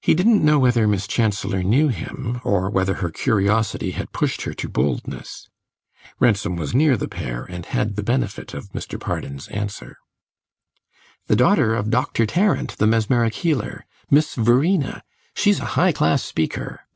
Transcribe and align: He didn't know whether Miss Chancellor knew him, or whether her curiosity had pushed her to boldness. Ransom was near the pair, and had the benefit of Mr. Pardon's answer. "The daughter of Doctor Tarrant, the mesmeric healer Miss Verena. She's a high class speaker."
He 0.00 0.14
didn't 0.14 0.42
know 0.42 0.58
whether 0.58 0.88
Miss 0.88 1.06
Chancellor 1.06 1.62
knew 1.62 1.88
him, 1.88 2.40
or 2.42 2.70
whether 2.70 2.94
her 3.04 3.10
curiosity 3.10 3.90
had 3.90 4.10
pushed 4.10 4.40
her 4.48 4.54
to 4.54 4.66
boldness. 4.66 5.50
Ransom 6.18 6.56
was 6.56 6.74
near 6.74 6.96
the 6.96 7.06
pair, 7.06 7.44
and 7.44 7.66
had 7.66 7.96
the 7.96 8.02
benefit 8.02 8.54
of 8.54 8.70
Mr. 8.72 8.98
Pardon's 8.98 9.48
answer. 9.48 9.98
"The 11.26 11.36
daughter 11.36 11.74
of 11.74 11.90
Doctor 11.90 12.24
Tarrant, 12.24 12.78
the 12.78 12.86
mesmeric 12.86 13.34
healer 13.34 13.84
Miss 14.10 14.36
Verena. 14.36 15.02
She's 15.36 15.60
a 15.60 15.64
high 15.76 15.92
class 15.92 16.24
speaker." 16.24 16.86